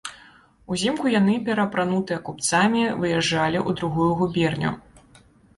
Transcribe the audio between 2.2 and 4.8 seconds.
купцамі, выязджалі ў другую губерню.